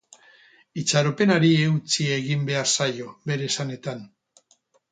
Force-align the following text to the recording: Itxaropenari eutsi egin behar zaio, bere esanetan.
Itxaropenari 0.83 1.51
eutsi 1.67 2.07
egin 2.15 2.49
behar 2.49 2.73
zaio, 2.85 3.13
bere 3.33 3.53
esanetan. 3.53 4.05